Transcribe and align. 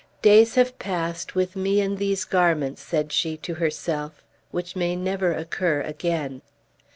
"Days 0.23 0.55
have 0.55 0.79
passed 0.79 1.35
with 1.35 1.55
me 1.55 1.79
in 1.79 1.97
these 1.97 2.25
garments," 2.25 2.81
said 2.81 3.11
she 3.11 3.37
to 3.37 3.53
herself, 3.53 4.23
"which 4.49 4.75
may 4.75 4.95
never 4.95 5.31
occur 5.31 5.81
again!" 5.81 6.41